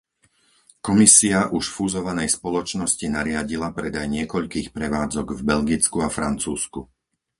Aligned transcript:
Komisia 0.87 1.39
už 1.57 1.65
fúzovanej 1.75 2.29
spoločnosti 2.37 3.05
nariadila 3.17 3.67
predaj 3.77 4.07
niekoľkých 4.17 4.67
prevádzok 4.77 5.27
v 5.37 5.41
Belgicku 5.49 5.97
a 6.01 6.09
Francúzsku. 6.17 6.81